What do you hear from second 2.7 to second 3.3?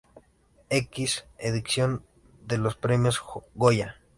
Premios